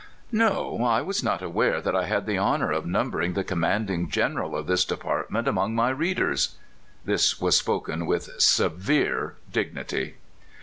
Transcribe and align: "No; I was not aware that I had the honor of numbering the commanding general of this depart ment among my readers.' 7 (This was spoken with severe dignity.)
"No; 0.31 0.83
I 0.83 1.01
was 1.03 1.21
not 1.23 1.43
aware 1.43 1.79
that 1.79 1.95
I 1.95 2.07
had 2.07 2.25
the 2.25 2.39
honor 2.39 2.71
of 2.71 2.87
numbering 2.87 3.33
the 3.33 3.43
commanding 3.43 4.09
general 4.09 4.55
of 4.57 4.65
this 4.65 4.83
depart 4.83 5.29
ment 5.29 5.47
among 5.47 5.75
my 5.75 5.91
readers.' 5.91 6.55
7 7.03 7.05
(This 7.05 7.39
was 7.39 7.55
spoken 7.55 8.07
with 8.07 8.27
severe 8.39 9.35
dignity.) 9.53 10.15